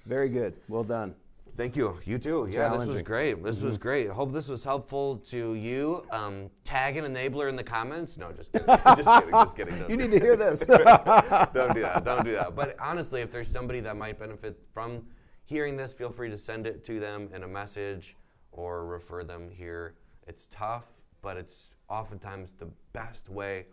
Very 0.04 0.28
good. 0.28 0.54
Well 0.68 0.82
done. 0.82 1.14
Thank 1.58 1.74
you. 1.74 1.98
You 2.04 2.18
too. 2.18 2.48
Yeah, 2.48 2.68
this 2.68 2.86
was 2.86 3.02
great. 3.02 3.42
This 3.42 3.60
was 3.60 3.78
great. 3.78 4.08
Hope 4.08 4.32
this 4.32 4.46
was 4.46 4.62
helpful 4.62 5.16
to 5.26 5.54
you. 5.54 6.06
Um, 6.12 6.50
tag 6.62 6.96
an 6.96 7.04
enabler 7.04 7.48
in 7.48 7.56
the 7.56 7.64
comments. 7.64 8.16
No, 8.16 8.30
just 8.30 8.52
kidding. 8.52 8.68
just 8.96 9.04
kidding. 9.04 9.30
Just 9.32 9.56
kidding. 9.56 9.76
Don't 9.76 9.90
You 9.90 9.96
need 9.96 10.12
to 10.12 10.20
hear 10.20 10.36
this. 10.36 10.60
Don't 10.66 11.74
do 11.74 11.80
that. 11.80 12.02
Don't 12.04 12.24
do 12.24 12.30
that. 12.30 12.54
But 12.54 12.76
honestly, 12.78 13.22
if 13.22 13.32
there's 13.32 13.48
somebody 13.48 13.80
that 13.80 13.96
might 13.96 14.20
benefit 14.20 14.56
from 14.72 15.04
hearing 15.46 15.76
this, 15.76 15.92
feel 15.92 16.10
free 16.10 16.30
to 16.30 16.38
send 16.38 16.64
it 16.64 16.84
to 16.84 17.00
them 17.00 17.28
in 17.34 17.42
a 17.42 17.48
message 17.48 18.14
or 18.52 18.86
refer 18.86 19.24
them 19.24 19.50
here. 19.50 19.96
It's 20.28 20.46
tough, 20.52 20.84
but 21.22 21.36
it's 21.36 21.70
oftentimes 21.88 22.52
the 22.52 22.68
best 22.92 23.28
way 23.28 23.66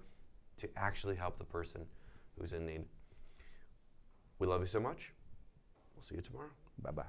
to 0.57 0.67
actually 0.75 1.17
help 1.17 1.37
the 1.37 1.45
person 1.45 1.85
who's 2.35 2.51
in 2.51 2.65
need. 2.65 2.85
We 4.39 4.47
love 4.47 4.61
you 4.61 4.67
so 4.67 4.79
much. 4.79 5.11
We'll 5.95 6.01
see 6.01 6.15
you 6.15 6.21
tomorrow. 6.21 6.49
bye 6.81 6.89
bye. 6.89 7.03